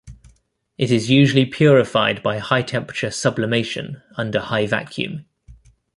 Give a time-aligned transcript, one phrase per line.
[0.79, 5.25] It is usually purified by high temperature sublimation under high vacuum.